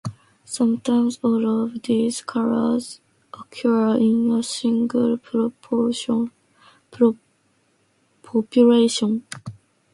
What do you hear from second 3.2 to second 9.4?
occur in a single population.